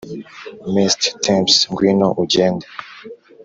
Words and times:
mesty 0.73 1.07
tempest, 1.25 1.61
ngwino 1.71 2.07
ugende. 2.23 2.67